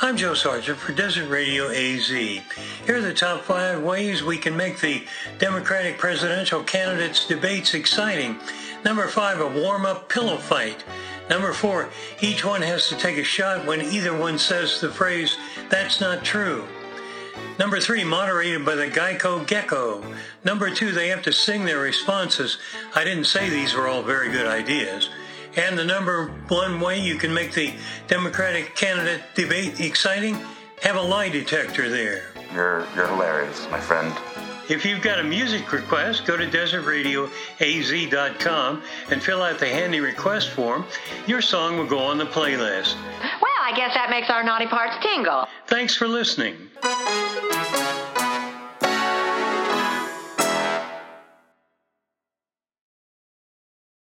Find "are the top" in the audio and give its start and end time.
2.88-3.42